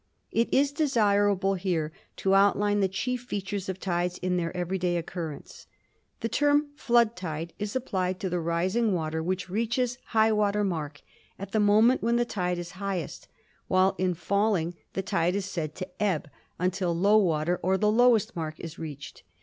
It 0.31 0.51
is 0.51 0.71
desirable 0.71 1.53
here 1.53 1.91
to 2.15 2.33
outline 2.33 2.79
the 2.79 2.87
chief 2.87 3.21
features 3.21 3.69
of 3.69 3.79
tides 3.79 4.17
in 4.17 4.35
their 4.35 4.57
everyday 4.57 4.97
occurrence. 4.97 5.67
The 6.21 6.27
term 6.27 6.69
"flood 6.75 7.15
tide" 7.15 7.53
is 7.59 7.75
applied 7.75 8.19
to 8.21 8.27
the 8.31 8.39
rising 8.39 8.93
water, 8.95 9.21
which 9.21 9.47
reaches 9.47 9.99
"high 10.05 10.31
water" 10.31 10.63
mark 10.63 11.01
at 11.37 11.51
the 11.51 11.59
moment 11.59 12.01
when 12.01 12.15
the 12.15 12.25
tide 12.25 12.57
is 12.57 12.71
highest, 12.81 13.27
while 13.67 13.93
in 13.99 14.15
fall 14.15 14.55
ing 14.55 14.73
the 14.93 15.03
tide 15.03 15.35
is 15.35 15.45
said 15.45 15.75
to 15.75 16.01
"ebb" 16.01 16.31
until 16.57 16.95
low 16.97 17.17
water, 17.19 17.59
or 17.61 17.77
the 17.77 17.91
lowest 17.91 18.35
mark, 18.35 18.59
is 18.59 18.79
reached. 18.79 19.21